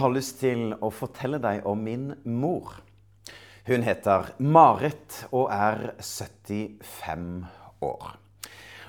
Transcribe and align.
Jeg 0.00 0.06
har 0.06 0.14
lyst 0.16 0.38
til 0.40 0.70
å 0.80 0.88
fortelle 0.88 1.36
deg 1.44 1.66
om 1.68 1.80
min 1.84 2.06
mor. 2.24 2.70
Hun 3.68 3.82
heter 3.84 4.30
Marit 4.40 5.18
og 5.28 5.50
er 5.52 5.90
75 6.00 7.26
år. 7.84 8.06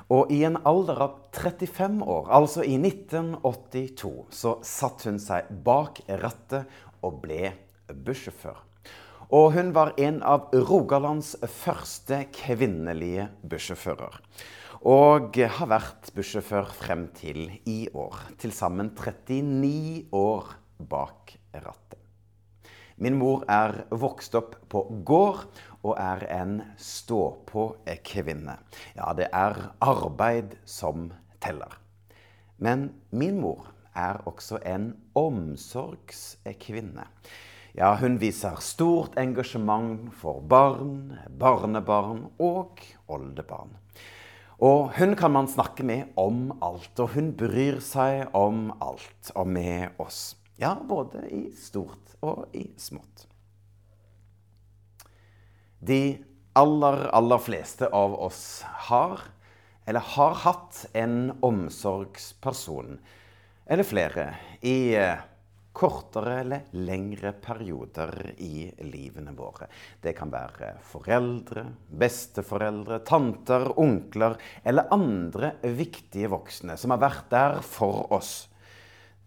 Og 0.07 0.31
i 0.31 0.37
en 0.47 0.55
alder 0.63 1.01
av 1.03 1.17
35 1.35 1.97
år, 2.05 2.29
altså 2.31 2.63
i 2.63 2.77
1982, 2.79 4.11
så 4.31 4.53
satte 4.63 5.09
hun 5.11 5.19
seg 5.19 5.51
bak 5.67 5.99
rattet 6.23 6.71
og 7.03 7.19
ble 7.25 7.51
bussjåfør. 7.91 8.63
Og 9.35 9.49
hun 9.57 9.75
var 9.75 9.91
en 9.99 10.23
av 10.23 10.47
Rogalands 10.55 11.33
første 11.57 12.21
kvinnelige 12.39 13.27
bussjåfører. 13.43 14.15
Og 14.87 15.43
har 15.59 15.73
vært 15.75 16.15
bussjåfør 16.15 16.71
frem 16.71 17.09
til 17.19 17.49
i 17.67 17.81
år. 17.91 18.29
Til 18.39 18.55
sammen 18.55 18.95
39 18.95 20.07
år 20.15 20.55
bak 20.89 21.35
rattet. 21.53 21.99
Min 23.01 23.17
mor 23.17 23.41
er 23.49 23.87
vokst 23.89 24.35
opp 24.37 24.55
på 24.69 24.83
gård 25.07 25.47
og 25.81 25.95
er 25.97 26.21
en 26.29 26.59
stå-på-kvinne. 26.77 28.59
Ja, 28.93 29.07
det 29.17 29.31
er 29.33 29.57
arbeid 29.81 30.53
som 30.69 31.09
teller. 31.41 31.79
Men 32.61 32.91
min 33.09 33.39
mor 33.41 33.71
er 33.97 34.21
også 34.29 34.59
en 34.69 34.91
omsorgskvinne. 35.17 37.07
Ja, 37.73 37.95
hun 37.97 38.19
viser 38.19 38.59
stort 38.59 39.15
engasjement 39.17 40.11
for 40.19 40.43
barn, 40.43 41.15
barnebarn 41.39 42.25
og 42.37 42.83
oldebarn. 43.09 43.73
Og 44.61 44.91
hun 44.99 45.15
kan 45.17 45.33
man 45.33 45.49
snakke 45.49 45.81
med 45.87 46.11
om 46.19 46.51
alt, 46.61 46.93
og 46.99 47.15
hun 47.15 47.31
bryr 47.33 47.79
seg 47.81 48.29
om 48.37 48.67
alt 48.77 49.31
og 49.33 49.49
med 49.49 49.97
oss. 50.03 50.35
Ja, 50.59 50.75
både 50.87 51.25
i 51.29 51.43
stort 51.57 52.15
og 52.21 52.51
i 52.55 52.67
smått. 52.77 53.27
De 55.79 56.19
aller, 56.53 57.07
aller 57.15 57.41
fleste 57.41 57.87
av 57.87 58.13
oss 58.21 58.61
har, 58.91 59.23
eller 59.85 60.05
har 60.13 60.37
hatt, 60.43 60.85
en 60.93 61.31
omsorgsperson, 61.41 62.99
eller 63.65 63.87
flere, 63.87 64.27
i 64.61 64.93
kortere 65.73 66.39
eller 66.41 66.61
lengre 66.71 67.31
perioder 67.31 68.33
i 68.37 68.67
livene 68.91 69.31
våre. 69.35 69.67
Det 70.01 70.13
kan 70.17 70.31
være 70.31 70.75
foreldre, 70.85 71.65
besteforeldre, 71.87 72.99
tanter, 73.07 73.69
onkler 73.79 74.35
eller 74.63 74.91
andre 74.91 75.55
viktige 75.63 76.31
voksne 76.31 76.77
som 76.77 76.93
har 76.93 77.01
vært 77.01 77.29
der 77.31 77.61
for 77.65 78.11
oss. 78.13 78.50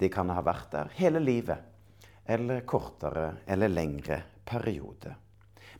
De 0.05 0.11
kan 0.13 0.29
ha 0.29 0.43
vært 0.45 0.69
der 0.75 0.91
hele 0.99 1.23
livet, 1.23 1.65
eller 2.29 2.65
kortere 2.69 3.39
eller 3.49 3.73
lengre 3.73 4.21
periode. 4.45 5.15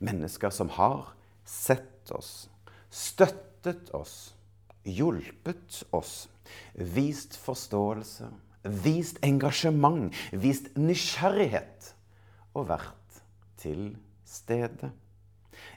Mennesker 0.01 0.49
som 0.49 0.71
har 0.73 1.11
sett 1.45 2.09
oss, 2.15 2.47
støttet 2.89 3.91
oss, 3.93 4.33
hjulpet 4.81 5.83
oss, 5.93 6.25
vist 6.73 7.37
forståelse, 7.37 8.31
vist 8.81 9.21
engasjement, 9.25 10.09
vist 10.33 10.71
nysgjerrighet 10.73 11.93
og 12.57 12.69
vært 12.73 13.21
til 13.61 13.91
stede. 14.25 14.89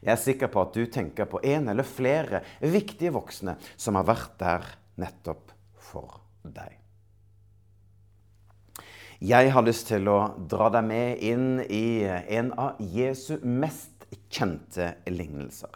Jeg 0.01 0.13
er 0.15 0.21
sikker 0.25 0.53
på 0.53 0.65
at 0.65 0.75
du 0.75 0.89
tenker 0.89 1.29
på 1.29 1.45
en 1.45 1.69
eller 1.69 1.87
flere 1.87 2.43
viktige 2.65 3.13
voksne 3.15 3.59
som 3.77 4.01
har 4.01 4.09
vært 4.09 4.37
der 4.41 4.69
nettopp 5.05 5.53
for 5.91 6.23
deg. 6.49 6.88
Jeg 9.19 9.51
har 9.51 9.65
lyst 9.67 9.89
til 9.91 10.07
å 10.07 10.31
dra 10.47 10.69
deg 10.71 10.85
med 10.87 11.19
inn 11.27 11.59
i 11.67 12.07
en 12.07 12.55
av 12.55 12.79
Jesu 12.79 13.43
mest 13.43 14.07
kjente 14.31 14.95
lignelser. 15.11 15.75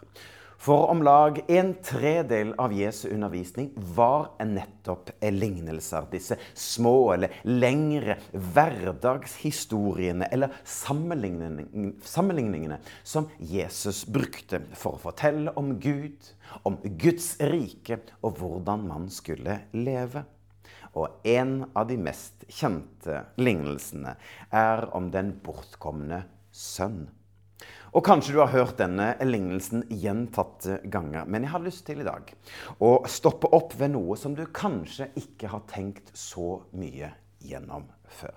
For 0.63 0.87
om 0.87 1.03
lag 1.03 1.43
en 1.51 1.75
tredel 1.83 2.55
av 2.55 2.71
Jesu 2.71 3.09
undervisning 3.09 3.73
var 3.75 4.39
nettopp 4.47 5.11
lignelser. 5.19 6.07
Disse 6.13 6.37
små 6.55 7.11
eller 7.17 7.35
lengre 7.43 8.15
hverdagshistoriene 8.31 10.31
eller 10.31 10.55
sammenligningene 10.63 12.79
som 13.03 13.27
Jesus 13.43 14.07
brukte 14.07 14.63
for 14.71 14.95
å 14.95 15.03
fortelle 15.09 15.51
om 15.59 15.75
Gud, 15.83 16.15
om 16.63 16.79
Guds 16.79 17.35
rike 17.43 17.99
og 18.21 18.39
hvordan 18.39 18.87
man 18.87 19.11
skulle 19.11 19.67
leve. 19.75 20.23
Og 20.93 21.25
en 21.25 21.63
av 21.73 21.87
de 21.89 21.97
mest 21.97 22.45
kjente 22.51 23.23
lignelsene 23.41 24.15
er 24.53 24.85
om 24.93 25.09
den 25.13 25.33
bortkomne 25.43 26.23
sønn. 26.53 27.07
Og 27.93 28.01
kanskje 28.05 28.33
du 28.33 28.39
har 28.41 28.53
hørt 28.53 28.79
denne 28.81 29.11
lignelsen 29.21 29.83
gjentatte 29.89 30.79
ganger. 30.89 31.27
Men 31.29 31.45
jeg 31.45 31.53
har 31.53 31.61
lyst 31.65 31.85
til 31.85 32.01
i 32.01 32.07
dag 32.07 32.31
å 32.81 32.95
stoppe 33.09 33.51
opp 33.53 33.75
ved 33.77 33.93
noe 33.93 34.17
som 34.17 34.33
du 34.37 34.47
kanskje 34.49 35.11
ikke 35.19 35.51
har 35.53 35.65
tenkt 35.69 36.09
så 36.17 36.63
mye 36.73 37.13
gjennom 37.43 37.85
før. 38.09 38.33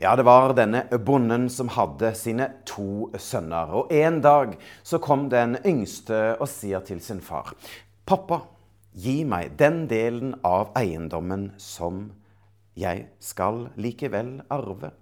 Ja, 0.00 0.12
det 0.16 0.26
var 0.28 0.52
denne 0.56 0.82
bonden 1.04 1.48
som 1.52 1.70
hadde 1.72 2.10
sine 2.16 2.50
to 2.68 3.08
sønner. 3.16 3.72
Og 3.72 3.92
en 3.92 4.20
dag 4.24 4.56
så 4.84 5.00
kom 5.00 5.30
den 5.32 5.56
yngste 5.64 6.34
og 6.36 6.48
sier 6.52 6.84
til 6.84 7.00
sin 7.00 7.22
far, 7.24 7.54
'Pappa, 8.06 8.42
gi 8.96 9.20
meg 9.28 9.56
den 9.60 9.84
delen 9.90 10.34
av 10.46 10.72
eiendommen 10.78 11.50
som 11.60 12.08
jeg 12.74 13.06
skal 13.20 13.68
likevel 13.76 14.40
arve.' 14.50 14.94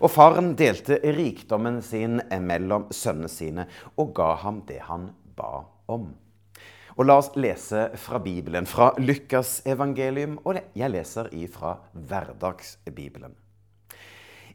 Og 0.00 0.10
faren 0.10 0.52
delte 0.56 1.00
rikdommen 1.16 1.80
sin 1.82 2.20
mellom 2.40 2.86
sønnene 2.94 3.30
sine 3.30 3.66
og 3.98 4.14
ga 4.16 4.34
ham 4.44 4.62
det 4.68 4.80
han 4.88 5.08
ba 5.36 5.64
om. 5.90 6.12
Og 6.94 7.08
La 7.08 7.16
oss 7.18 7.32
lese 7.34 7.88
fra 7.98 8.20
Bibelen, 8.22 8.68
fra 8.70 8.92
Lukas 9.02 9.58
evangelium, 9.66 10.38
og 10.46 10.60
jeg 10.78 10.90
leser 10.94 11.26
ifra 11.34 11.74
Hverdagsbibelen. 11.92 13.34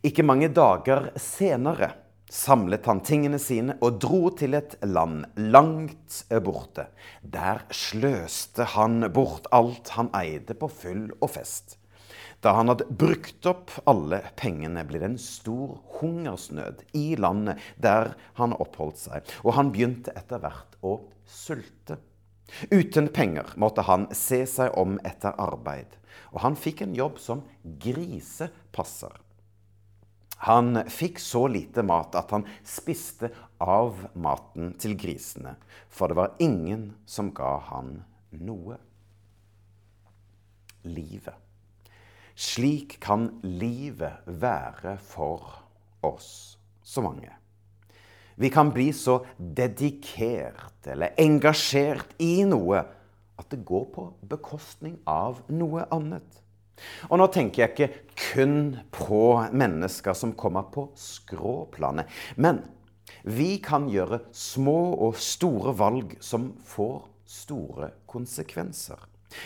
Ikke 0.07 0.23
mange 0.23 0.47
dager 0.55 1.09
senere 1.19 1.91
samlet 2.29 2.85
han 2.85 3.01
tingene 3.05 3.39
sine 3.41 3.75
og 3.85 3.99
dro 4.03 4.29
til 4.37 4.55
et 4.57 4.77
land 4.85 5.25
langt 5.37 6.21
borte. 6.45 6.87
Der 7.21 7.65
sløste 7.73 8.67
han 8.75 9.01
bort 9.13 9.49
alt 9.55 9.93
han 9.97 10.11
eide 10.17 10.55
på 10.57 10.69
full 10.71 11.07
og 11.19 11.31
fest. 11.35 11.77
Da 12.39 12.53
han 12.55 12.71
hadde 12.71 12.87
brukt 12.87 13.45
opp 13.49 13.73
alle 13.89 14.21
pengene, 14.39 14.85
ble 14.87 15.01
det 15.01 15.09
en 15.09 15.19
stor 15.19 15.75
hungersnød 15.99 16.85
i 16.95 17.17
landet 17.19 17.59
der 17.83 18.13
han 18.39 18.55
oppholdt 18.55 19.01
seg, 19.01 19.33
og 19.43 19.57
han 19.57 19.73
begynte 19.75 20.15
etter 20.15 20.39
hvert 20.39 20.77
å 20.79 21.01
sulte. 21.27 21.99
Uten 22.71 23.09
penger 23.13 23.51
måtte 23.59 23.83
han 23.85 24.07
se 24.15 24.45
seg 24.49 24.77
om 24.79 24.95
etter 25.05 25.35
arbeid, 25.35 25.91
og 26.31 26.43
han 26.45 26.55
fikk 26.57 26.85
en 26.85 26.95
jobb 26.95 27.19
som 27.21 27.43
grisepasser. 27.83 29.11
Han 30.47 30.83
fikk 30.87 31.19
så 31.19 31.47
lite 31.51 31.83
mat 31.83 32.15
at 32.15 32.31
han 32.31 32.45
spiste 32.63 33.31
av 33.59 34.05
maten 34.15 34.71
til 34.79 34.95
grisene, 34.99 35.57
for 35.91 36.07
det 36.07 36.19
var 36.19 36.37
ingen 36.39 36.93
som 37.09 37.33
ga 37.35 37.57
han 37.71 37.97
noe. 38.39 38.77
Livet. 40.87 41.35
Slik 42.39 42.95
kan 43.03 43.33
livet 43.43 44.23
være 44.23 44.95
for 45.03 45.59
oss, 46.07 46.55
så 46.83 47.03
mange. 47.03 47.33
Vi 48.39 48.47
kan 48.49 48.71
bli 48.71 48.93
så 48.95 49.17
dedikert 49.35 50.87
eller 50.87 51.19
engasjert 51.19 52.15
i 52.23 52.45
noe 52.47 52.85
at 53.39 53.49
det 53.51 53.65
går 53.67 53.89
på 53.91 54.05
bekostning 54.31 54.95
av 55.03 55.41
noe 55.51 55.83
annet. 55.91 56.38
Og 57.09 57.19
nå 57.21 57.27
tenker 57.33 57.63
jeg 57.63 57.73
ikke 57.73 58.03
kun 58.33 58.59
på 58.93 59.23
mennesker 59.51 60.17
som 60.17 60.35
kommer 60.39 60.67
på 60.73 60.89
skråplanet. 60.99 62.09
Men 62.37 62.63
vi 63.23 63.57
kan 63.63 63.89
gjøre 63.91 64.21
små 64.35 64.95
og 65.07 65.17
store 65.19 65.73
valg 65.77 66.17
som 66.23 66.51
får 66.65 67.07
store 67.29 67.93
konsekvenser. 68.09 68.99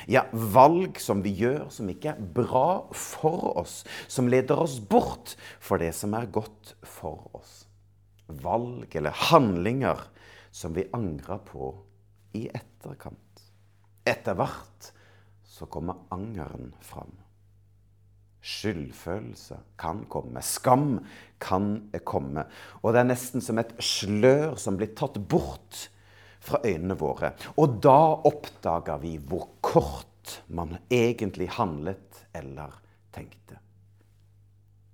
Ja, 0.07 0.24
valg 0.31 1.00
som 1.03 1.24
vi 1.25 1.33
gjør 1.35 1.68
som 1.74 1.89
ikke 1.91 2.13
er 2.13 2.27
bra 2.35 2.85
for 2.95 3.57
oss, 3.59 3.81
som 4.07 4.30
leder 4.31 4.62
oss 4.63 4.77
bort 4.80 5.35
for 5.59 5.81
det 5.81 5.91
som 5.97 6.15
er 6.15 6.31
godt 6.31 6.75
for 6.88 7.27
oss. 7.35 7.65
Valg 8.27 8.95
eller 8.95 9.25
handlinger 9.31 10.00
som 10.53 10.75
vi 10.77 10.88
angrer 10.95 11.41
på 11.44 11.74
i 12.39 12.45
etterkant. 12.47 13.44
Etter 14.07 14.38
hvert 14.39 14.94
så 15.44 15.68
kommer 15.71 16.06
angeren 16.13 16.71
fram. 16.83 17.12
Skyldfølelse 18.44 19.57
kan 19.80 20.04
komme, 20.12 20.42
skam 20.44 20.98
kan 21.40 21.90
komme. 22.04 22.44
Og 22.84 22.92
det 22.92 23.04
er 23.04 23.10
nesten 23.13 23.44
som 23.44 23.62
et 23.62 23.72
slør 23.80 24.57
som 24.60 24.75
blir 24.80 24.92
tatt 24.98 25.16
bort 25.31 25.86
fra 26.44 26.60
øynene 26.66 26.98
våre. 27.00 27.31
Og 27.56 27.80
da 27.84 28.00
oppdager 28.28 29.00
vi 29.04 29.16
hvor 29.18 29.48
kort 29.63 30.42
man 30.51 30.75
egentlig 30.92 31.48
handlet 31.56 32.25
eller 32.36 32.75
tenkte. 33.16 33.60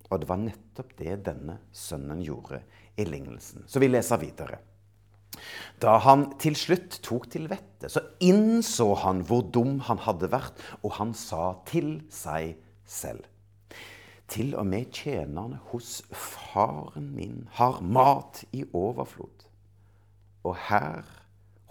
Og 0.10 0.22
det 0.22 0.30
var 0.30 0.42
nettopp 0.42 0.94
det 0.98 1.20
denne 1.26 1.60
sønnen 1.74 2.22
gjorde 2.26 2.62
i 2.98 3.06
lignelsen. 3.06 3.66
Så 3.70 3.82
vi 3.82 3.90
leser 3.90 4.22
videre. 4.22 4.62
Da 5.80 5.96
han 6.04 6.26
til 6.42 6.58
slutt 6.58 7.00
tok 7.06 7.30
til 7.32 7.46
vettet, 7.50 7.92
så 7.94 8.02
innså 8.26 8.92
han 9.06 9.22
hvor 9.26 9.46
dum 9.54 9.78
han 9.88 10.02
hadde 10.04 10.32
vært, 10.34 10.58
og 10.84 10.98
han 10.98 11.14
sa 11.18 11.54
til 11.70 12.00
seg 12.14 12.58
selv. 12.90 13.24
Til 14.30 14.54
og 14.56 14.68
med 14.70 14.92
tjenerne 14.94 15.60
hos 15.72 16.04
faren 16.14 17.10
min 17.16 17.48
har 17.58 17.80
mat 17.82 18.44
i 18.54 18.64
overflod. 18.74 19.48
Og 20.46 20.56
her 20.70 21.08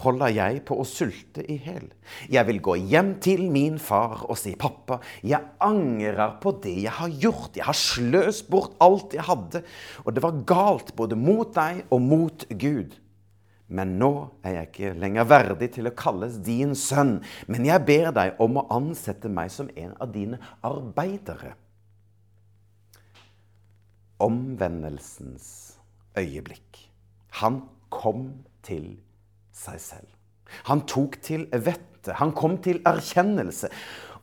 holder 0.03 0.31
jeg 0.31 0.63
på 0.67 0.77
å 0.79 0.87
sulte 0.87 1.43
i 1.51 1.59
hjel. 1.63 1.89
Jeg 2.31 2.47
vil 2.49 2.61
gå 2.63 2.77
hjem 2.91 3.17
til 3.23 3.47
min 3.51 3.79
far 3.83 4.25
og 4.29 4.39
si, 4.39 4.55
'Pappa, 4.55 5.01
jeg 5.23 5.43
angrer 5.61 6.39
på 6.43 6.55
det 6.63 6.77
jeg 6.83 6.93
har 6.93 7.09
gjort.' 7.09 7.57
'Jeg 7.57 7.65
har 7.65 7.79
sløst 7.79 8.51
bort 8.51 8.77
alt 8.81 9.15
jeg 9.15 9.27
hadde, 9.27 9.63
og 10.05 10.15
det 10.15 10.23
var 10.23 10.43
galt 10.47 10.97
både 10.97 11.17
mot 11.17 11.55
deg 11.55 11.85
og 11.91 12.01
mot 12.03 12.47
Gud.' 12.49 12.99
Men 13.69 13.99
nå 13.99 14.31
er 14.43 14.51
jeg 14.51 14.69
ikke 14.69 14.93
lenger 14.97 15.25
verdig 15.29 15.73
til 15.75 15.91
å 15.91 15.97
kalles 15.97 16.39
din 16.41 16.75
sønn, 16.75 17.19
men 17.47 17.67
jeg 17.69 17.85
ber 17.85 18.13
deg 18.17 18.39
om 18.41 18.57
å 18.57 18.67
ansette 18.73 19.29
meg 19.29 19.51
som 19.53 19.69
en 19.77 19.93
av 20.01 20.13
dine 20.15 20.39
arbeidere. 20.65 21.53
Omvendelsens 24.19 25.79
øyeblikk. 26.19 26.91
Han 27.41 27.63
kom 27.91 28.31
til 28.67 28.97
seg 29.55 29.81
selv. 29.81 30.09
Han 30.69 30.85
tok 30.89 31.21
til 31.23 31.47
vettet. 31.53 32.15
Han 32.19 32.33
kom 32.37 32.57
til 32.63 32.81
erkjennelse. 32.87 33.71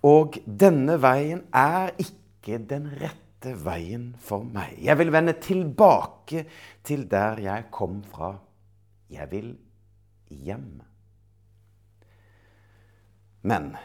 Og 0.05 0.37
denne 0.45 0.97
veien 1.01 1.45
er 1.55 1.93
ikke 2.01 2.59
den 2.69 2.89
rette 3.01 3.53
veien 3.65 4.11
for 4.21 4.45
meg. 4.45 4.77
Jeg 4.81 4.97
vil 4.99 5.13
vende 5.13 5.35
tilbake 5.41 6.45
til 6.85 7.05
der 7.09 7.41
jeg 7.41 7.69
kom 7.73 8.01
fra. 8.09 8.35
Jeg 9.09 9.29
vil 9.31 9.53
hjem. 10.29 10.81
Men 13.45 13.75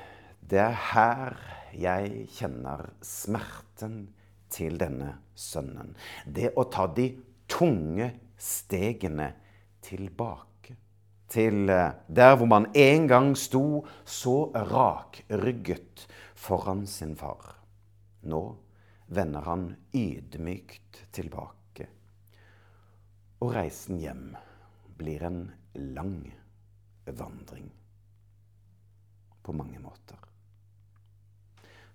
det 0.50 0.62
er 0.64 0.78
her 0.92 1.36
jeg 1.76 2.24
kjenner 2.34 2.88
smerten 3.04 4.08
til 4.50 4.78
denne 4.80 5.14
sønnen. 5.34 5.94
Det 6.26 6.52
å 6.58 6.66
ta 6.72 6.86
de 6.94 7.10
tunge 7.50 8.10
stegene 8.40 9.32
tilbake 9.84 10.76
til 11.30 11.70
eh, 11.70 11.94
der 12.08 12.34
hvor 12.36 12.50
man 12.50 12.68
en 12.74 13.06
gang 13.10 13.32
sto 13.38 13.84
så 14.04 14.50
rakrygget 14.54 16.06
foran 16.34 16.86
sin 16.86 17.14
far. 17.16 17.54
Nå 18.26 18.42
vender 19.10 19.46
han 19.46 19.70
ydmykt 19.94 21.04
tilbake. 21.14 21.86
Og 23.40 23.54
reisen 23.56 24.00
hjem 24.02 24.34
blir 24.98 25.22
en 25.24 25.44
lang 25.74 26.18
vandring. 27.06 27.70
På 29.42 29.54
mange 29.56 29.80
måter. 29.80 30.18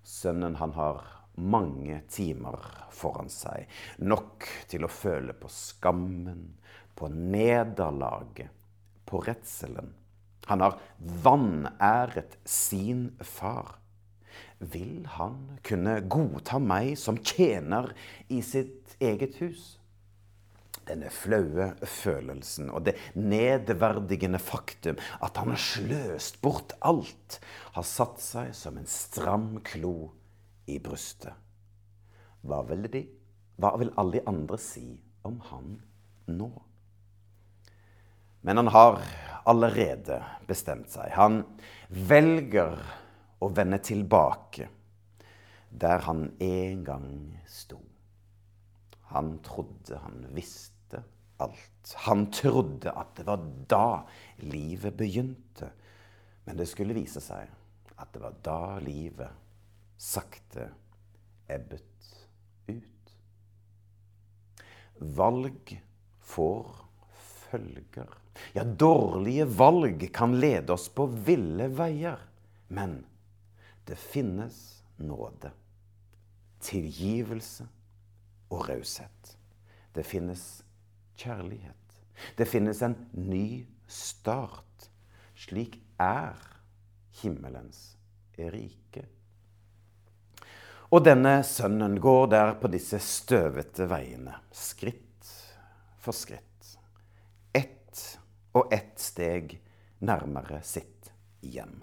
Sønnen, 0.06 0.56
han 0.56 0.74
har 0.74 1.04
mange 1.38 2.02
timer 2.12 2.60
foran 2.96 3.30
seg. 3.32 3.68
Nok 4.04 4.48
til 4.72 4.86
å 4.86 4.92
føle 4.92 5.36
på 5.38 5.52
skammen, 5.52 6.48
på 6.96 7.10
nederlaget 7.12 8.54
på 9.06 9.22
redselen. 9.26 9.94
Han 10.46 10.62
har 10.62 10.78
vanæret 11.24 12.38
sin 12.46 13.10
far. 13.22 13.78
Vil 14.60 15.06
han 15.18 15.58
kunne 15.66 16.00
godta 16.08 16.60
meg 16.62 16.94
som 17.00 17.18
tjener 17.20 17.92
i 18.32 18.42
sitt 18.46 18.96
eget 19.04 19.40
hus? 19.42 19.76
Denne 20.86 21.10
flaue 21.10 21.72
følelsen 21.90 22.70
og 22.70 22.86
det 22.86 22.94
nedverdigende 23.18 24.40
faktum 24.40 25.00
at 25.26 25.40
han 25.42 25.56
har 25.56 25.62
sløst 25.62 26.38
bort 26.46 26.76
alt, 26.86 27.40
har 27.74 27.88
satt 27.90 28.22
seg 28.22 28.54
som 28.56 28.78
en 28.78 28.90
stram 28.90 29.56
klo 29.66 30.12
i 30.72 30.80
brystet. 30.80 31.34
Hva 32.46 32.62
vil 32.70 32.88
de, 32.92 33.02
hva 33.58 33.74
vil 33.80 33.94
alle 33.98 34.20
de 34.20 34.28
andre 34.30 34.60
si 34.62 34.88
om 35.26 35.40
han 35.50 35.76
nå? 36.30 36.50
Men 38.46 38.62
han 38.62 38.70
har 38.74 39.00
allerede 39.50 40.20
bestemt 40.46 40.92
seg. 40.94 41.10
Han 41.18 41.42
velger 41.90 42.78
å 43.42 43.50
vende 43.50 43.80
tilbake 43.82 44.70
der 45.76 46.06
han 46.06 46.28
en 46.40 46.84
gang 46.86 47.10
sto. 47.50 47.80
Han 49.10 49.40
trodde 49.46 49.98
han 50.02 50.28
visste 50.36 51.02
alt. 51.42 51.96
Han 52.06 52.28
trodde 52.34 52.94
at 52.94 53.16
det 53.18 53.26
var 53.28 53.42
da 53.70 53.88
livet 54.46 54.98
begynte. 54.98 55.72
Men 56.46 56.62
det 56.62 56.70
skulle 56.70 56.96
vise 56.98 57.22
seg 57.24 57.50
at 57.96 58.14
det 58.14 58.22
var 58.22 58.38
da 58.46 58.78
livet 58.84 59.45
sakte 59.98 60.70
ebbet 61.48 62.12
ut. 62.68 63.16
Valg 65.00 65.76
får 66.20 66.76
følger. 67.50 68.10
Ja, 68.54 68.64
dårlige 68.64 69.46
valg 69.46 70.10
kan 70.14 70.40
lede 70.40 70.74
oss 70.74 70.90
på 70.90 71.06
ville 71.06 71.68
veier. 71.72 72.20
Men 72.68 73.04
det 73.86 73.98
finnes 74.02 74.84
nåde, 74.98 75.52
tilgivelse 76.60 77.68
og 78.50 78.70
raushet. 78.70 79.36
Det 79.94 80.04
finnes 80.04 80.64
kjærlighet. 81.16 82.00
Det 82.38 82.48
finnes 82.48 82.82
en 82.84 82.96
ny 83.14 83.66
start. 83.88 84.90
Slik 85.36 85.78
er 86.02 86.40
himmelens 87.22 87.96
rike. 88.38 89.06
Og 90.96 91.04
denne 91.04 91.42
sønnen 91.44 92.00
går 92.00 92.30
der 92.32 92.56
på 92.62 92.72
disse 92.72 93.02
støvete 93.04 93.90
veiene, 93.92 94.38
skritt 94.56 95.34
for 96.00 96.16
skritt 96.16 96.46
og 98.56 98.72
ett 98.74 99.00
steg 99.02 99.58
nærmere 100.06 100.62
sitt 100.64 101.12
hjem. 101.44 101.82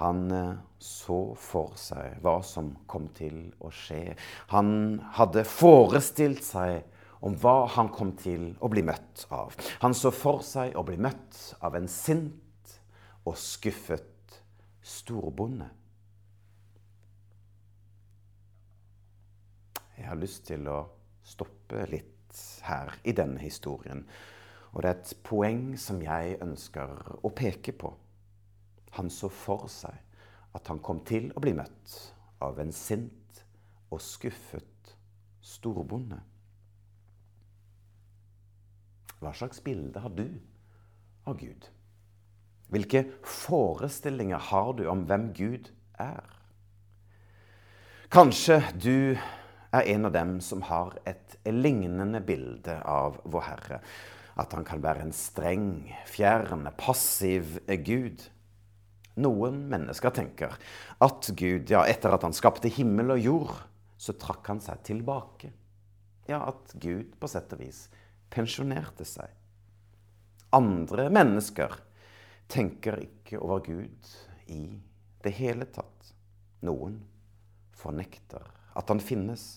Han 0.00 0.24
eh, 0.32 0.60
så 0.82 1.20
for 1.38 1.76
seg 1.78 2.18
hva 2.24 2.38
som 2.44 2.72
kom 2.90 3.08
til 3.16 3.52
å 3.62 3.70
skje. 3.72 4.16
Han 4.52 5.00
hadde 5.16 5.44
forestilt 5.48 6.44
seg 6.44 6.82
om 7.22 7.36
hva 7.38 7.68
han 7.76 7.92
kom 7.94 8.14
til 8.18 8.50
å 8.60 8.70
bli 8.72 8.82
møtt 8.84 9.26
av. 9.30 9.54
Han 9.84 9.94
så 9.94 10.10
for 10.14 10.42
seg 10.44 10.74
å 10.76 10.84
bli 10.86 10.98
møtt 11.00 11.54
av 11.62 11.76
en 11.78 11.88
sint 11.88 12.76
og 13.22 13.36
skuffet 13.38 14.40
storbonde. 14.82 15.68
Jeg 19.96 20.08
har 20.08 20.20
lyst 20.20 20.46
til 20.48 20.68
å 20.68 20.84
stoppe 21.22 21.86
litt 21.90 22.08
her 22.66 22.94
i 23.04 23.12
denne 23.16 23.40
historien 23.42 24.06
og 24.72 24.82
det 24.82 24.88
er 24.88 24.98
et 24.98 25.12
poeng 25.24 25.64
som 25.80 26.00
jeg 26.00 26.38
ønsker 26.40 27.18
å 27.20 27.30
peke 27.36 27.74
på. 27.76 27.92
Han 28.96 29.10
så 29.12 29.28
for 29.32 29.68
seg 29.72 29.98
at 30.56 30.68
han 30.68 30.80
kom 30.84 31.02
til 31.08 31.30
å 31.36 31.42
bli 31.44 31.52
møtt 31.56 31.96
av 32.44 32.60
en 32.60 32.72
sint 32.76 33.42
og 33.92 34.00
skuffet 34.04 34.94
storbonde. 35.44 36.18
Hva 39.20 39.32
slags 39.36 39.60
bilde 39.64 40.00
har 40.02 40.12
du 40.16 40.26
av 41.28 41.36
Gud? 41.40 41.68
Hvilke 42.72 43.04
forestillinger 43.28 44.40
har 44.48 44.72
du 44.78 44.86
om 44.88 45.04
hvem 45.08 45.28
Gud 45.36 45.68
er? 46.00 46.24
Kanskje 48.12 48.58
du 48.80 49.18
er 49.72 49.88
en 49.94 50.08
av 50.08 50.12
dem 50.14 50.36
som 50.44 50.64
har 50.68 50.96
et 51.08 51.36
lignende 51.48 52.20
bilde 52.24 52.78
av 52.88 53.20
Vår 53.24 53.46
Herre 53.46 53.80
at 54.40 54.54
han 54.56 54.64
kan 54.64 54.80
være 54.80 55.04
en 55.04 55.12
streng, 55.12 55.66
fjern, 56.08 56.68
passiv 56.80 57.58
Gud. 57.84 58.22
Noen 59.20 59.58
mennesker 59.68 60.14
tenker 60.16 60.54
at 61.04 61.28
Gud, 61.36 61.68
ja, 61.68 61.82
etter 61.84 62.14
at 62.14 62.24
han 62.24 62.36
skapte 62.36 62.72
himmel 62.72 63.12
og 63.16 63.20
jord, 63.20 63.52
så 64.00 64.16
trakk 64.16 64.48
han 64.48 64.62
seg 64.64 64.80
tilbake. 64.88 65.52
Ja, 66.30 66.46
at 66.48 66.72
Gud 66.80 67.12
på 67.20 67.28
sett 67.28 67.52
og 67.52 67.60
vis 67.60 67.84
pensjonerte 68.32 69.04
seg. 69.04 69.28
Andre 70.56 71.08
mennesker 71.12 71.74
tenker 72.52 73.00
ikke 73.04 73.40
over 73.40 73.62
Gud 73.66 74.10
i 74.52 74.64
det 75.24 75.34
hele 75.36 75.68
tatt. 75.72 76.12
Noen 76.64 76.98
fornekter 77.76 78.44
at 78.78 78.88
han 78.92 79.02
finnes. 79.02 79.56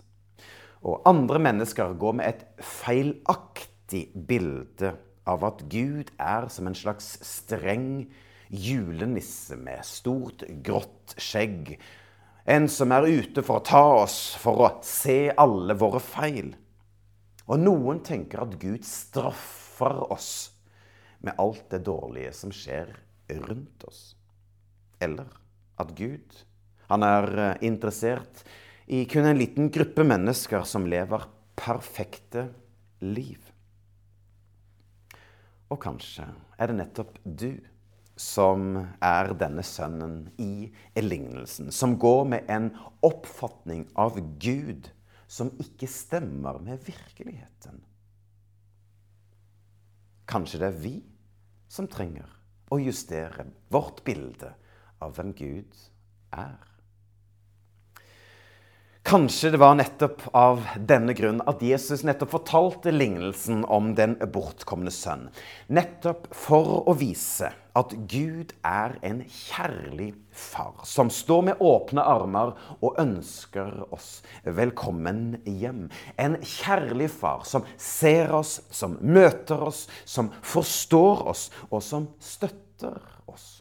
Og 0.86 1.02
andre 1.10 1.40
mennesker 1.42 1.96
går 2.00 2.20
med 2.20 2.30
et 2.30 2.64
feilaktig 2.64 4.08
bilde 4.28 4.94
av 5.26 5.46
at 5.48 5.64
Gud 5.72 6.12
er 6.22 6.48
som 6.54 6.70
en 6.70 6.78
slags 6.78 7.16
streng 7.26 8.06
julenisse 8.50 9.58
med 9.58 9.82
stort, 9.88 10.46
grått 10.66 11.16
skjegg. 11.18 11.76
En 12.46 12.70
som 12.70 12.94
er 12.94 13.08
ute 13.10 13.42
for 13.42 13.60
å 13.60 13.66
ta 13.66 13.86
oss, 14.04 14.20
for 14.38 14.62
å 14.62 14.70
se 14.86 15.34
alle 15.34 15.74
våre 15.80 16.02
feil. 16.04 16.54
Og 17.50 17.62
noen 17.62 18.02
tenker 18.06 18.44
at 18.46 18.58
Gud 18.62 18.86
straffer 18.86 19.98
oss 20.14 20.52
med 21.26 21.38
alt 21.42 21.66
det 21.74 21.82
dårlige 21.88 22.34
som 22.38 22.54
skjer 22.54 22.94
rundt 23.48 23.86
oss. 23.90 24.14
Eller 25.02 25.30
at 25.82 25.90
Gud 25.98 26.46
han 26.86 27.02
er 27.02 27.58
interessert 27.66 28.44
interessert 28.46 28.46
i 28.86 29.06
kun 29.10 29.26
en 29.26 29.40
liten 29.40 29.72
gruppe 29.74 30.04
mennesker 30.06 30.66
som 30.68 30.86
lever 30.90 31.26
perfekte 31.58 32.50
liv. 33.02 33.40
Og 35.74 35.80
kanskje 35.82 36.28
er 36.60 36.70
det 36.70 36.78
nettopp 36.78 37.18
du 37.26 37.56
som 38.16 38.78
er 39.04 39.34
denne 39.36 39.64
sønnen 39.66 40.20
i 40.40 40.70
lignelsen, 41.02 41.72
som 41.74 41.98
går 42.00 42.22
med 42.32 42.52
en 42.52 42.70
oppfatning 43.04 43.88
av 44.00 44.20
Gud 44.40 44.92
som 45.28 45.52
ikke 45.60 45.90
stemmer 45.90 46.62
med 46.64 46.86
virkeligheten. 46.86 47.82
Kanskje 50.30 50.62
det 50.62 50.70
er 50.70 50.80
vi 50.86 50.96
som 51.70 51.90
trenger 51.92 52.30
å 52.72 52.80
justere 52.82 53.50
vårt 53.74 54.04
bilde 54.08 54.54
av 55.04 55.18
hvem 55.18 55.34
Gud 55.38 55.76
er. 56.34 56.75
Kanskje 59.06 59.52
det 59.52 59.58
var 59.58 59.76
nettopp 59.78 60.22
av 60.34 60.64
denne 60.82 61.14
grunn 61.14 61.38
at 61.46 61.60
Jesus 61.62 62.02
nettopp 62.08 62.32
fortalte 62.32 62.90
lignelsen 62.90 63.60
om 63.70 63.92
den 63.94 64.16
bortkomne 64.34 64.90
sønn. 64.90 65.28
Nettopp 65.70 66.26
for 66.34 66.88
å 66.90 66.96
vise 66.98 67.52
at 67.78 67.94
Gud 68.10 68.56
er 68.66 68.98
en 69.06 69.22
kjærlig 69.30 70.10
far 70.34 70.82
som 70.90 71.14
står 71.14 71.46
med 71.52 71.62
åpne 71.62 72.02
armer 72.02 72.56
og 72.80 72.98
ønsker 73.06 73.84
oss 73.94 74.24
velkommen 74.42 75.36
hjem. 75.46 75.86
En 76.18 76.42
kjærlig 76.42 77.14
far 77.14 77.46
som 77.46 77.70
ser 77.78 78.34
oss, 78.34 78.58
som 78.74 78.98
møter 79.06 79.70
oss, 79.70 79.86
som 80.02 80.34
forstår 80.42 81.28
oss, 81.30 81.52
og 81.70 81.86
som 81.86 82.10
støtter 82.18 83.04
oss. 83.30 83.60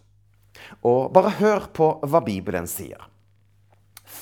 Og 0.80 1.12
bare 1.12 1.36
hør 1.36 1.68
på 1.76 1.98
hva 2.00 2.24
Bibelen 2.24 2.64
sier. 2.64 3.10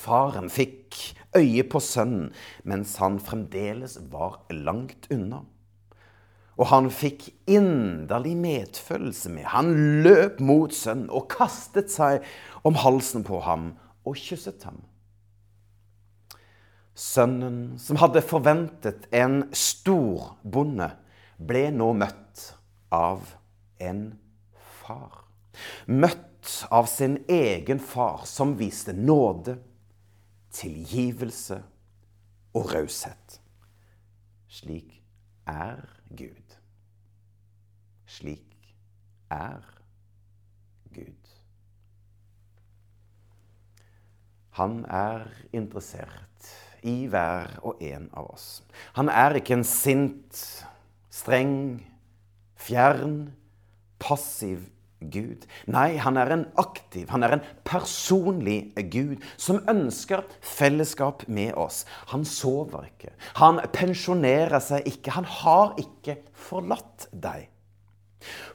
Faren 0.03 0.49
fikk 0.51 0.97
øye 1.37 1.63
på 1.69 1.79
sønnen 1.83 2.31
mens 2.67 2.97
han 3.01 3.19
fremdeles 3.23 3.97
var 4.11 4.41
langt 4.51 5.07
unna. 5.13 5.43
Og 6.53 6.69
han 6.69 6.89
fikk 6.93 7.29
inderlig 7.49 8.35
medfølelse 8.37 9.31
med. 9.33 9.47
Han 9.55 9.71
løp 10.05 10.41
mot 10.43 10.73
sønnen 10.75 11.09
og 11.09 11.29
kastet 11.31 11.89
seg 11.89 12.25
om 12.67 12.77
halsen 12.83 13.25
på 13.25 13.39
ham 13.45 13.71
og 14.05 14.19
kysset 14.19 14.65
ham. 14.67 14.83
Sønnen, 16.93 17.79
som 17.81 17.97
hadde 17.97 18.21
forventet 18.21 19.07
en 19.09 19.47
storbonde, 19.57 20.91
ble 21.41 21.63
nå 21.73 21.87
møtt 21.97 22.43
av 22.93 23.33
en 23.81 24.11
far. 24.83 25.23
Møtt 25.89 26.51
av 26.69 26.85
sin 26.91 27.17
egen 27.31 27.81
far, 27.81 28.27
som 28.29 28.53
viste 28.59 28.93
nåde 28.93 29.57
tilgivelse 30.53 31.59
og 32.53 32.73
raushet. 32.73 33.39
Slik 34.47 35.01
er 35.49 35.81
Gud. 36.17 36.57
Slik 38.05 38.75
er 39.33 39.63
Gud. 40.93 41.29
Han 44.53 44.83
er 44.85 45.25
interessert 45.53 46.51
i 46.85 47.07
hver 47.09 47.55
og 47.65 47.81
en 47.81 48.05
av 48.13 48.27
oss. 48.35 48.61
Han 48.93 49.09
er 49.09 49.39
ikke 49.39 49.55
en 49.57 49.65
sint, 49.65 50.43
streng, 51.09 51.55
fjern, 52.61 53.31
passiv 54.03 54.67
Gud. 55.11 55.47
Nei, 55.71 55.95
han 56.01 56.17
er 56.19 56.31
en 56.33 56.45
aktiv, 56.61 57.07
han 57.11 57.25
er 57.25 57.37
en 57.37 57.45
personlig 57.67 58.73
Gud 58.93 59.23
som 59.37 59.61
ønsker 59.69 60.23
fellesskap 60.39 61.25
med 61.27 61.55
oss. 61.59 61.83
Han 62.13 62.25
sover 62.27 62.89
ikke, 62.91 63.15
han 63.39 63.61
pensjonerer 63.73 64.61
seg 64.63 64.87
ikke, 64.89 65.17
han 65.17 65.27
har 65.41 65.75
ikke 65.81 66.19
forlatt 66.37 67.09
deg. 67.11 67.49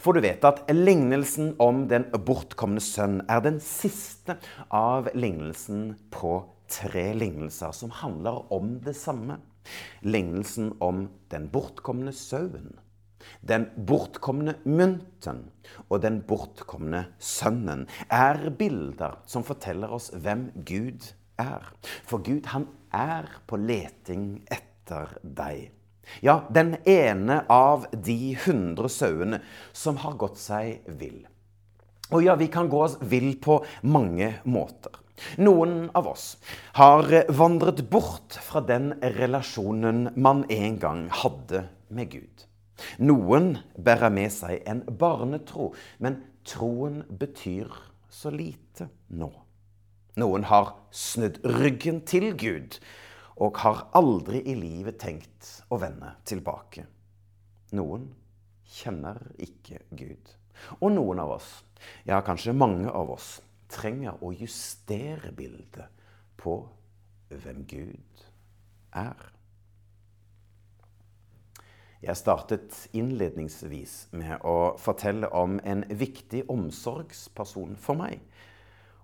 For 0.00 0.16
du 0.16 0.22
vet 0.24 0.44
at 0.48 0.62
lignelsen 0.72 1.52
om 1.60 1.84
den 1.90 2.06
bortkomne 2.24 2.80
sønn 2.80 3.20
er 3.28 3.42
den 3.44 3.58
siste 3.64 4.38
av 4.72 5.10
lignelsen 5.12 5.92
på 6.14 6.38
tre 6.72 7.10
lignelser 7.16 7.74
som 7.76 7.92
handler 8.00 8.46
om 8.54 8.78
det 8.84 8.96
samme. 8.96 9.40
Lignelsen 10.00 10.72
om 10.84 11.08
den 11.32 11.48
bortkomne 11.52 12.14
sauen 12.16 12.72
den 13.40 13.68
bortkomne 13.88 14.56
mynten 14.64 15.44
og 15.88 16.02
den 16.04 16.20
bortkomne 16.28 17.04
sønnen 17.22 17.86
er 18.08 18.48
bilder 18.58 19.18
som 19.28 19.46
forteller 19.46 19.92
oss 19.94 20.10
hvem 20.14 20.48
Gud 20.68 21.10
er. 21.38 21.72
For 22.08 22.22
Gud, 22.24 22.48
han 22.52 22.68
er 22.94 23.28
på 23.46 23.58
leting 23.60 24.30
etter 24.50 25.18
deg. 25.22 25.68
Ja, 26.24 26.40
den 26.48 26.76
ene 26.88 27.42
av 27.52 27.84
de 27.92 28.36
hundre 28.46 28.88
sauene 28.92 29.42
som 29.76 30.00
har 30.04 30.16
gått 30.20 30.40
seg 30.40 30.86
vill. 31.00 31.26
Og 32.08 32.24
ja, 32.24 32.38
vi 32.40 32.48
kan 32.48 32.70
gå 32.72 32.80
oss 32.86 32.96
vill 33.04 33.34
på 33.40 33.60
mange 33.84 34.38
måter. 34.48 34.94
Noen 35.42 35.88
av 35.98 36.06
oss 36.08 36.36
har 36.78 37.10
vandret 37.34 37.82
bort 37.90 38.38
fra 38.42 38.62
den 38.64 38.92
relasjonen 39.18 40.12
man 40.16 40.44
en 40.48 40.78
gang 40.80 41.08
hadde 41.22 41.66
med 41.92 42.12
Gud. 42.12 42.47
Noen 43.02 43.56
bærer 43.74 44.12
med 44.14 44.32
seg 44.34 44.62
en 44.68 44.84
barnetro, 45.00 45.72
men 45.98 46.20
troen 46.46 47.02
betyr 47.08 47.72
så 48.08 48.32
lite 48.32 48.88
nå. 49.08 49.30
Noen 50.18 50.48
har 50.50 50.72
snudd 50.90 51.38
ryggen 51.46 52.02
til 52.08 52.32
Gud 52.38 52.78
og 53.38 53.60
har 53.62 53.84
aldri 53.98 54.40
i 54.50 54.56
livet 54.58 54.98
tenkt 54.98 55.50
å 55.70 55.78
vende 55.78 56.10
tilbake. 56.26 56.86
Noen 57.78 58.08
kjenner 58.68 59.20
ikke 59.38 59.84
Gud. 59.94 60.32
Og 60.80 60.90
noen 60.96 61.22
av 61.22 61.36
oss, 61.36 61.52
ja 62.08 62.18
kanskje 62.26 62.56
mange 62.56 62.90
av 62.90 63.12
oss, 63.14 63.36
trenger 63.70 64.18
å 64.24 64.32
justere 64.34 65.30
bildet 65.36 65.86
på 66.40 66.58
hvem 67.30 67.62
Gud 67.68 68.24
er. 68.96 69.37
Jeg 71.98 72.14
startet 72.14 72.76
innledningsvis 72.94 73.94
med 74.14 74.44
å 74.46 74.76
fortelle 74.78 75.26
om 75.34 75.56
en 75.66 75.82
viktig 75.90 76.44
omsorgsperson 76.52 77.74
for 77.80 77.98
meg. 77.98 78.20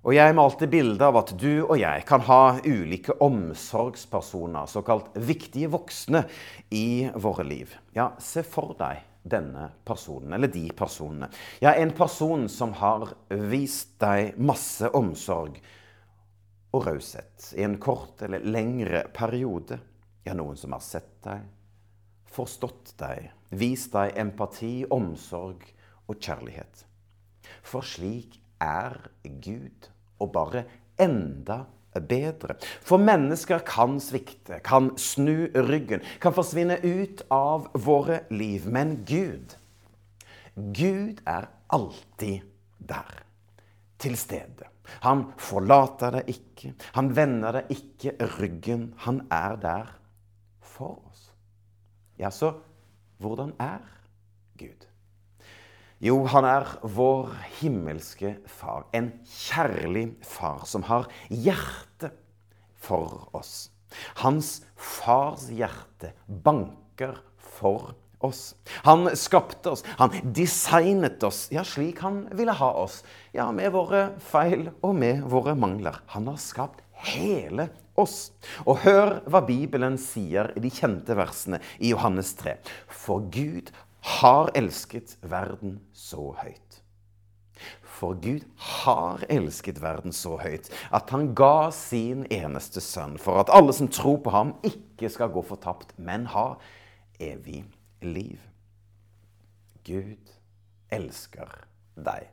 Og 0.05 0.13
jeg 0.13 0.35
malte 0.37 0.69
bilde 0.69 1.07
av 1.09 1.17
at 1.17 1.33
du 1.41 1.65
og 1.65 1.79
jeg 1.81 2.05
kan 2.07 2.23
ha 2.27 2.59
ulike 2.61 3.17
omsorgspersoner, 3.25 4.69
såkalt 4.69 5.17
viktige 5.17 5.71
voksne, 5.73 6.27
i 6.71 7.09
våre 7.17 7.47
liv. 7.49 7.73
Ja, 7.97 8.13
se 8.21 8.45
for 8.47 8.77
deg 8.79 9.01
denne 9.25 9.71
personen, 9.89 10.37
eller 10.37 10.53
de 10.53 10.67
personene. 10.77 11.31
Ja, 11.65 11.73
en 11.73 11.95
person 11.97 12.47
som 12.53 12.77
har 12.77 13.09
vist 13.49 13.97
deg 14.05 14.37
masse 14.37 14.93
omsorg 14.95 15.57
og 16.75 16.85
raushet 16.85 17.55
i 17.57 17.65
en 17.65 17.79
kort 17.81 18.23
eller 18.23 18.45
lengre 18.45 19.07
periode. 19.17 19.81
Ja, 20.29 20.37
noen 20.37 20.61
som 20.61 20.77
har 20.77 20.85
sett 20.85 21.17
deg, 21.25 21.49
forstått 22.35 22.95
deg, 23.01 23.31
vist 23.55 23.93
deg 23.95 24.17
empati, 24.19 24.85
omsorg 24.91 25.63
og 26.09 26.19
kjærlighet. 26.19 26.85
For 27.65 27.87
slik 27.87 28.41
er 28.63 28.99
Gud, 29.25 29.91
og 30.21 30.33
bare 30.35 30.65
enda 31.01 31.65
bedre. 32.01 32.57
For 32.83 32.99
mennesker 32.99 33.63
kan 33.67 33.99
svikte, 34.03 34.59
kan 34.65 34.93
snu 34.99 35.47
ryggen, 35.55 36.03
kan 36.21 36.35
forsvinne 36.35 36.81
ut 36.83 37.25
av 37.35 37.69
våre 37.75 38.25
liv. 38.35 38.67
Men 38.67 39.03
Gud, 39.07 39.55
Gud 40.55 41.23
er 41.27 41.51
alltid 41.75 42.43
der. 42.79 43.21
Til 43.99 44.17
stede. 44.19 44.67
Han 45.07 45.31
forlater 45.41 46.19
deg 46.19 46.35
ikke. 46.35 46.75
Han 46.99 47.13
vender 47.17 47.61
deg 47.61 47.71
ikke 47.73 48.29
ryggen. 48.37 48.89
Han 49.07 49.23
er 49.33 49.57
der 49.63 49.93
for 50.61 50.99
oss. 51.09 51.14
Ja, 52.21 52.31
så 52.31 52.55
hvordan 53.23 53.55
er 53.63 53.83
Gud? 54.59 54.87
Jo, 56.05 56.19
han 56.29 56.45
er 56.45 56.69
vår 56.83 57.31
himmelske 57.61 58.35
far. 58.51 58.85
En 58.93 59.13
kjærlig 59.25 60.11
far 60.27 60.67
som 60.69 60.85
har 60.91 61.09
hjerte 61.31 62.11
for 62.77 63.31
oss. 63.33 63.71
Hans 64.21 64.59
fars 64.77 65.47
hjerte 65.55 66.13
banker 66.27 67.23
for 67.39 67.95
oss. 68.25 68.55
Han 68.85 69.09
skapte 69.17 69.73
oss, 69.75 69.85
han 69.99 70.13
designet 70.37 71.23
oss 71.25 71.47
ja, 71.55 71.65
slik 71.65 72.01
han 72.05 72.25
ville 72.37 72.55
ha 72.57 72.71
oss. 72.85 73.03
Ja, 73.37 73.51
med 73.53 73.73
våre 73.75 74.07
feil 74.25 74.71
og 74.81 74.95
med 74.99 75.25
våre 75.31 75.57
mangler. 75.57 76.03
Han 76.13 76.29
har 76.31 76.41
skapt 76.41 76.84
hele 77.09 77.69
oss. 78.01 78.33
Og 78.67 78.83
hør 78.85 79.19
hva 79.31 79.43
Bibelen 79.47 79.99
sier 80.01 80.53
i 80.57 80.63
de 80.65 80.73
kjente 80.73 81.17
versene 81.19 81.61
i 81.79 81.93
Johannes 81.95 82.35
3. 82.41 82.57
For 82.89 83.25
Gud 83.33 83.73
har 84.21 84.53
elsket 84.59 85.17
verden 85.23 85.79
så 85.97 86.33
høyt. 86.43 86.81
For 87.95 88.19
Gud 88.19 88.43
har 88.83 89.23
elsket 89.31 89.79
verden 89.83 90.13
så 90.13 90.35
høyt 90.41 90.67
at 90.95 91.13
han 91.15 91.31
ga 91.39 91.71
sin 91.73 92.25
eneste 92.33 92.83
sønn 92.83 93.15
for 93.23 93.39
at 93.41 93.53
alle 93.55 93.73
som 93.77 93.89
tror 93.89 94.19
på 94.25 94.35
ham, 94.35 94.57
ikke 94.67 95.09
skal 95.13 95.33
gå 95.33 95.45
fortapt, 95.47 95.95
men 95.97 96.27
ha 96.35 96.57
evig 97.23 97.63
liv. 98.03 98.41
Gud 99.87 100.35
elsker 100.93 101.51
deg. 101.95 102.29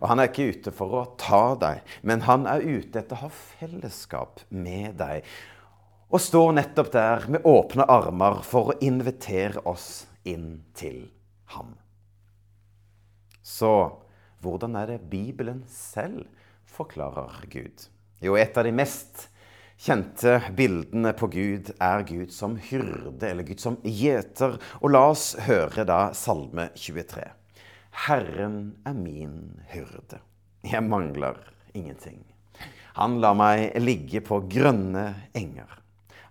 Og 0.00 0.08
han 0.08 0.20
er 0.20 0.30
ikke 0.30 0.48
ute 0.54 0.72
for 0.72 0.96
å 0.96 1.06
ta 1.20 1.54
deg, 1.60 1.82
men 2.02 2.24
han 2.24 2.46
er 2.48 2.64
ute 2.64 3.02
etter 3.02 3.18
å 3.18 3.26
ha 3.26 3.30
fellesskap 3.30 4.40
med 4.48 4.96
deg. 5.00 5.26
Og 6.10 6.22
står 6.24 6.54
nettopp 6.56 6.88
der 6.94 7.26
med 7.30 7.44
åpne 7.46 7.86
armer 7.86 8.40
for 8.46 8.72
å 8.72 8.78
invitere 8.82 9.60
oss 9.68 10.08
inn 10.26 10.62
til 10.74 11.04
ham. 11.52 11.76
Så 13.44 13.72
hvordan 14.40 14.76
er 14.80 14.94
det 14.94 15.10
Bibelen 15.12 15.62
selv 15.68 16.24
forklarer 16.70 17.44
Gud? 17.52 17.84
Jo, 18.24 18.36
et 18.40 18.56
av 18.56 18.64
de 18.64 18.72
mest 18.72 19.26
kjente 19.80 20.38
bildene 20.56 21.12
på 21.16 21.28
Gud 21.32 21.72
er 21.80 22.04
Gud 22.08 22.32
som 22.36 22.56
hyrde, 22.60 23.24
eller 23.28 23.46
Gud 23.48 23.60
som 23.60 23.78
gjeter. 23.84 24.58
Og 24.80 24.92
la 24.92 25.06
oss 25.12 25.34
høre 25.46 25.86
da 25.88 26.08
Salme 26.16 26.70
23. 26.76 27.28
Herren 27.90 28.76
er 28.86 28.94
min 28.96 29.62
hyrde. 29.72 30.20
Jeg 30.64 30.84
mangler 30.86 31.38
ingenting. 31.74 32.22
Han 32.98 33.18
lar 33.22 33.36
meg 33.38 33.76
ligge 33.80 34.22
på 34.24 34.42
grønne 34.50 35.06
enger. 35.36 35.78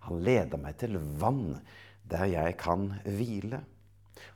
Han 0.07 0.23
leder 0.25 0.61
meg 0.61 0.77
til 0.81 0.97
vann 1.21 1.59
der 2.09 2.25
jeg 2.29 2.57
kan 2.61 2.89
hvile. 3.05 3.61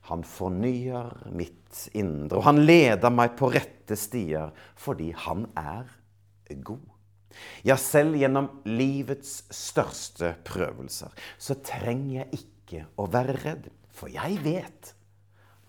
Han 0.10 0.24
fornyer 0.27 1.12
mitt 1.36 1.88
indre, 1.96 2.39
og 2.39 2.48
han 2.48 2.62
leder 2.63 3.12
meg 3.12 3.36
på 3.39 3.50
rette 3.51 3.98
stier 4.00 4.51
fordi 4.80 5.12
han 5.25 5.48
er 5.60 5.89
god. 6.63 6.84
Ja, 7.65 7.77
selv 7.82 8.18
gjennom 8.20 8.50
livets 8.68 9.42
største 9.53 10.36
prøvelser 10.46 11.13
så 11.42 11.58
trenger 11.65 12.20
jeg 12.22 12.44
ikke 12.44 12.84
å 13.00 13.08
være 13.12 13.39
redd, 13.42 13.72
for 13.94 14.12
jeg 14.13 14.38
vet 14.46 14.94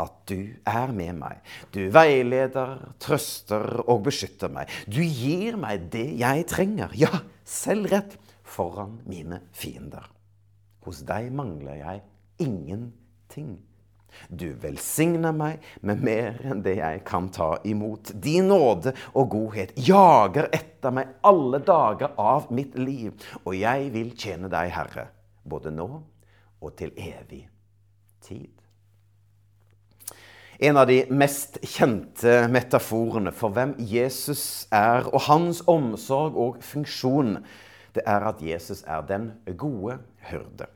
at 0.04 0.16
du 0.30 0.54
er 0.68 0.92
med 0.94 1.18
meg. 1.18 1.40
Du 1.74 1.82
veileder, 1.94 2.76
trøster 3.02 3.80
og 3.84 4.04
beskytter 4.08 4.52
meg. 4.52 4.70
Du 4.86 5.02
gir 5.02 5.58
meg 5.60 5.88
det 5.94 6.06
jeg 6.20 6.46
trenger, 6.50 6.94
ja, 6.98 7.12
selv 7.44 7.90
rett 7.92 8.18
foran 8.44 9.00
mine 9.08 9.42
fiender. 9.56 10.06
Hos 10.84 11.02
deg 11.08 11.30
mangler 11.32 11.80
jeg 11.80 12.02
ingenting. 12.44 13.56
Du 14.28 14.52
velsigner 14.62 15.34
meg 15.34 15.62
med 15.82 16.02
mer 16.04 16.36
enn 16.46 16.62
det 16.62 16.76
jeg 16.78 17.02
kan 17.08 17.30
ta 17.34 17.54
imot. 17.66 18.12
Din 18.22 18.48
nåde 18.52 18.94
og 19.14 19.30
godhet 19.32 19.74
jager 19.88 20.50
etter 20.54 20.94
meg 20.94 21.16
alle 21.26 21.60
dager 21.64 22.14
av 22.20 22.50
mitt 22.54 22.76
liv, 22.78 23.14
og 23.42 23.56
jeg 23.58 23.90
vil 23.94 24.12
tjene 24.14 24.50
deg, 24.52 24.70
Herre, 24.76 25.08
både 25.42 25.74
nå 25.74 25.88
og 26.64 26.76
til 26.78 26.94
evig 26.96 27.44
tid. 28.24 28.63
En 30.62 30.76
av 30.78 30.86
de 30.86 31.00
mest 31.10 31.58
kjente 31.66 32.44
metaforene 32.52 33.32
for 33.34 33.54
hvem 33.54 33.74
Jesus 33.78 34.68
er, 34.74 35.08
og 35.10 35.26
hans 35.26 35.64
omsorg 35.70 36.36
og 36.38 36.60
funksjon, 36.62 37.40
det 37.94 38.04
er 38.06 38.26
at 38.28 38.42
Jesus 38.42 38.84
er 38.86 39.02
den 39.08 39.32
gode 39.58 39.98
hyrde. 40.30 40.68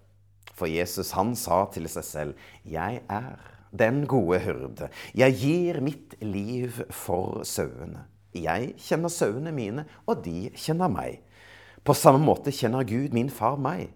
For 0.59 0.67
Jesus 0.67 1.13
han 1.15 1.37
sa 1.39 1.67
til 1.71 1.89
seg 1.89 2.05
selv, 2.05 2.35
'Jeg 2.65 3.03
er 3.09 3.39
den 3.71 4.07
gode 4.07 4.39
hyrde. 4.39 4.89
Jeg 5.15 5.35
gir 5.35 5.81
mitt 5.81 6.15
liv 6.23 6.71
for 6.91 7.43
sauene.' 7.45 8.07
Jeg 8.35 8.75
kjenner 8.77 9.09
sauene 9.09 9.53
mine, 9.53 9.85
og 10.07 10.25
de 10.25 10.51
kjenner 10.55 10.89
meg. 10.89 11.23
På 11.85 11.95
samme 11.95 12.21
måte 12.21 12.53
kjenner 12.53 12.85
Gud 12.85 13.15
min 13.17 13.31
far 13.31 13.57
meg, 13.57 13.89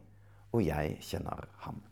og 0.52 0.64
jeg 0.64 0.96
kjenner 1.00 1.44
ham. 1.66 1.82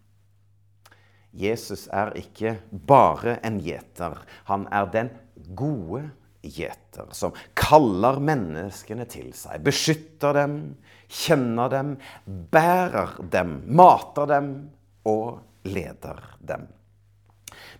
Jesus 1.37 1.87
er 1.95 2.13
ikke 2.19 2.57
bare 2.71 3.39
en 3.47 3.61
gjeter. 3.63 4.19
Han 4.51 4.67
er 4.75 4.89
den 4.91 5.13
gode 5.57 6.09
gjeter 6.43 7.11
som 7.15 7.37
kaller 7.59 8.19
menneskene 8.23 9.07
til 9.11 9.31
seg, 9.37 9.61
beskytter 9.65 10.37
dem, 10.37 10.57
kjenner 11.11 11.71
dem, 11.73 11.95
bærer 12.27 13.19
dem, 13.33 13.61
mater 13.69 14.31
dem 14.31 14.53
og 15.09 15.41
leder 15.69 16.23
dem. 16.41 16.67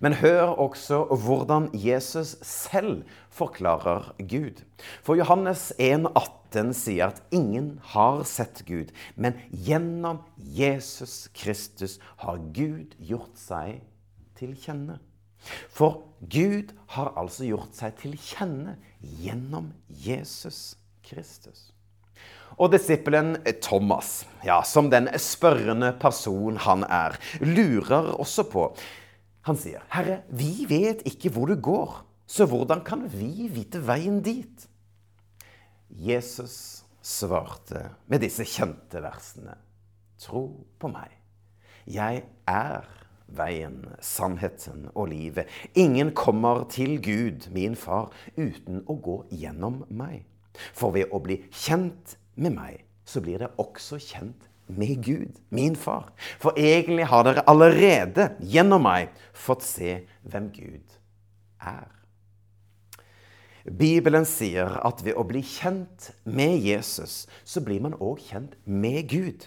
Men 0.01 0.17
hør 0.21 0.55
også 0.61 1.05
hvordan 1.25 1.71
Jesus 1.75 2.37
selv 2.47 3.03
forklarer 3.31 4.13
Gud. 4.19 4.63
For 5.03 5.19
Johannes 5.19 5.71
1, 5.79 6.09
18 6.15 6.75
sier 6.77 7.13
at 7.13 7.23
ingen 7.31 7.79
har 7.93 8.25
sett 8.29 8.65
Gud, 8.69 8.91
men 9.15 9.39
gjennom 9.51 10.23
Jesus 10.37 11.29
Kristus 11.37 11.99
har 12.25 12.41
Gud 12.57 12.97
gjort 12.99 13.39
seg 13.39 13.81
til 14.41 14.57
kjenne. 14.59 14.99
For 15.73 16.03
Gud 16.21 16.75
har 16.97 17.13
altså 17.19 17.47
gjort 17.49 17.77
seg 17.79 17.97
til 18.01 18.17
kjenne 18.21 18.77
gjennom 19.01 19.71
Jesus 19.89 20.75
Kristus. 21.07 21.71
Og 22.61 22.73
disippelen 22.75 23.39
Thomas, 23.63 24.27
ja, 24.45 24.59
som 24.67 24.91
den 24.93 25.09
spørrende 25.23 25.95
person 26.01 26.59
han 26.61 26.85
er, 26.85 27.17
lurer 27.41 28.11
også 28.21 28.45
på 28.53 28.67
Han 29.51 29.59
sier, 29.59 29.83
'Herre, 29.91 30.23
vi 30.31 30.65
vet 30.71 31.01
ikke 31.11 31.33
hvor 31.35 31.51
du 31.51 31.57
går, 31.59 32.07
så 32.27 32.47
hvordan 32.47 32.85
kan 32.87 33.01
vi 33.11 33.49
vite 33.51 33.81
veien 33.83 34.21
dit?' 34.23 34.69
Jesus 35.91 36.85
svarte 37.03 37.89
med 38.07 38.23
disse 38.23 38.47
kjente 38.47 39.03
versene. 39.03 39.57
Tro 40.23 40.45
på 40.79 40.91
meg. 40.93 41.11
Jeg 41.83 42.23
er 42.47 42.87
veien, 43.27 43.81
sannheten 43.99 44.87
og 44.95 45.11
livet. 45.11 45.51
Ingen 45.75 46.15
kommer 46.15 46.63
til 46.71 47.01
Gud, 47.03 47.51
min 47.51 47.75
far, 47.75 48.15
uten 48.37 48.85
å 48.87 48.95
gå 49.03 49.17
gjennom 49.35 49.83
meg. 49.91 50.29
For 50.55 50.95
ved 50.95 51.11
å 51.11 51.19
bli 51.19 51.41
kjent 51.51 52.15
med 52.37 52.55
meg, 52.55 52.85
så 53.03 53.19
blir 53.19 53.43
det 53.43 53.51
også 53.59 53.99
kjent 53.99 54.47
med 54.77 55.05
Gud, 55.05 55.39
min 55.51 55.77
far. 55.77 56.13
For 56.39 56.57
egentlig 56.59 57.07
har 57.11 57.25
dere 57.27 57.47
allerede 57.51 58.31
gjennom 58.41 58.85
meg 58.87 59.15
fått 59.33 59.67
se 59.67 60.01
hvem 60.23 60.51
Gud 60.55 60.99
er. 61.61 61.89
Bibelen 63.65 64.25
sier 64.25 64.73
at 64.87 65.03
ved 65.05 65.19
å 65.21 65.25
bli 65.29 65.43
kjent 65.45 66.11
med 66.25 66.59
Jesus, 66.65 67.27
så 67.45 67.61
blir 67.65 67.83
man 67.85 67.97
òg 68.01 68.23
kjent 68.31 68.57
med 68.65 69.05
Gud. 69.13 69.47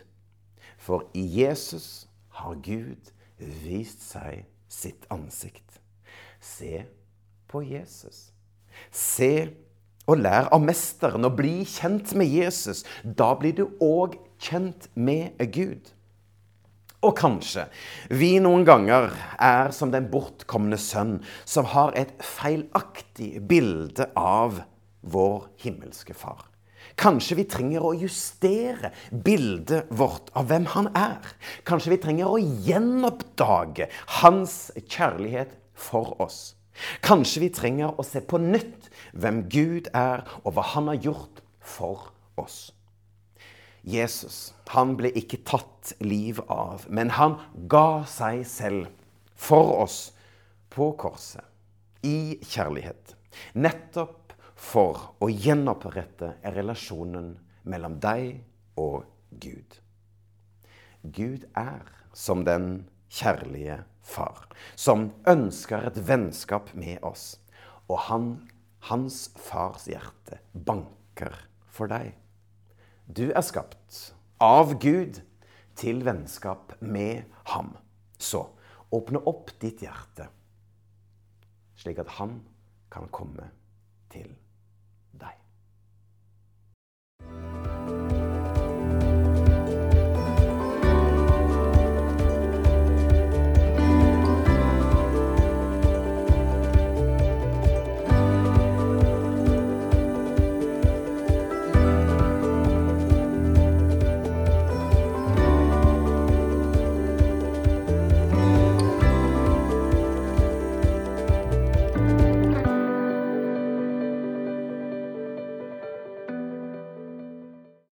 For 0.77 1.07
i 1.17 1.23
Jesus 1.41 2.05
har 2.39 2.59
Gud 2.61 3.11
vist 3.63 4.03
seg 4.05 4.45
sitt 4.69 5.07
ansikt. 5.13 5.79
Se 6.43 6.85
på 7.49 7.63
Jesus. 7.65 8.31
Se 8.91 9.53
og 10.09 10.21
lær 10.23 10.49
av 10.53 10.63
mesteren 10.63 11.27
og 11.27 11.37
bli 11.39 11.61
kjent 11.67 12.13
med 12.19 12.31
Jesus. 12.31 12.83
Da 13.03 13.33
blir 13.39 13.55
du 13.57 13.65
òg 13.83 14.17
kjent 14.43 14.89
med 14.95 15.37
Gud. 15.53 15.91
Og 17.03 17.17
kanskje 17.19 17.65
vi 18.15 18.37
noen 18.39 18.63
ganger 18.67 19.11
er 19.41 19.73
som 19.75 19.91
den 19.91 20.07
bortkomne 20.11 20.79
sønn 20.79 21.17
som 21.43 21.67
har 21.73 21.91
et 21.99 22.13
feilaktig 22.23 23.41
bilde 23.49 24.07
av 24.19 24.61
vår 25.03 25.49
himmelske 25.59 26.15
far. 26.15 26.47
Kanskje 26.99 27.37
vi 27.39 27.47
trenger 27.49 27.83
å 27.83 27.95
justere 27.97 28.93
bildet 29.25 29.89
vårt 29.91 30.29
av 30.37 30.47
hvem 30.51 30.67
han 30.75 30.89
er. 30.95 31.19
Kanskje 31.67 31.95
vi 31.95 32.01
trenger 32.05 32.29
å 32.31 32.39
gjenoppdage 32.39 33.89
hans 34.21 34.57
kjærlighet 34.83 35.55
for 35.73 36.13
oss. 36.23 36.53
Kanskje 37.05 37.45
vi 37.45 37.51
trenger 37.53 37.99
å 37.99 38.05
se 38.07 38.21
på 38.25 38.39
nytt 38.41 38.89
hvem 39.13 39.43
Gud 39.51 39.89
er, 39.93 40.25
og 40.43 40.55
hva 40.55 40.65
han 40.73 40.89
har 40.91 41.01
gjort 41.03 41.43
for 41.63 42.09
oss. 42.39 42.71
Jesus 43.83 44.53
han 44.71 44.95
ble 44.97 45.11
ikke 45.19 45.43
tatt 45.45 45.91
liv 46.01 46.39
av, 46.47 46.87
men 46.89 47.11
han 47.19 47.37
ga 47.69 48.03
seg 48.09 48.45
selv 48.47 48.87
for 49.35 49.75
oss 49.83 50.13
på 50.73 50.93
korset, 50.97 51.43
i 52.03 52.39
kjærlighet. 52.41 53.13
Nettopp 53.53 54.33
for 54.55 55.13
å 55.21 55.29
gjenopprette 55.29 56.37
relasjonen 56.55 57.33
mellom 57.69 57.99
deg 58.01 58.39
og 58.79 59.03
Gud. 59.43 59.79
Gud 61.03 61.45
er 61.59 61.83
som 62.15 62.45
den 62.47 62.85
kjærlige 63.11 63.81
far, 64.03 64.45
som 64.75 65.11
ønsker 65.27 65.87
et 65.87 65.99
vennskap 66.07 66.73
med 66.77 66.99
oss. 67.03 67.37
Og 67.89 67.99
han, 68.09 68.27
hans 68.89 69.29
fars 69.39 69.87
hjerte 69.89 70.39
banker 70.53 71.35
for 71.71 71.91
deg. 71.91 72.13
Du 73.07 73.29
er 73.31 73.43
skapt 73.43 74.13
av 74.43 74.75
Gud 74.83 75.21
til 75.79 76.03
vennskap 76.05 76.75
med 76.79 77.23
ham. 77.55 77.73
Så 78.19 78.45
åpne 78.93 79.23
opp 79.27 79.51
ditt 79.59 79.83
hjerte, 79.83 80.29
slik 81.79 81.99
at 82.03 82.15
han 82.19 82.37
kan 82.93 83.09
komme 83.11 83.49
til 84.13 84.29
deg. 85.17 85.42